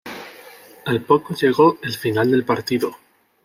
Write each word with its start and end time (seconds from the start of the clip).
Al 0.85 1.03
poco 1.03 1.35
llegó 1.35 1.77
el 1.83 1.93
final 1.93 2.31
del 2.31 2.43
partido. 2.43 2.97